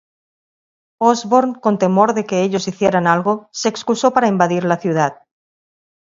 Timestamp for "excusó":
3.69-4.09